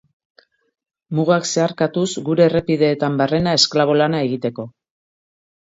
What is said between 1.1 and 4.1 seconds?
Mugak zeharkatuz gure errepideetan barrena esklabo